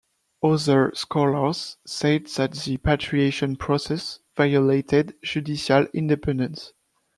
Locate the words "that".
2.25-2.53